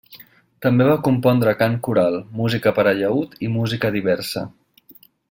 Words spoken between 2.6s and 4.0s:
per a llaüt i música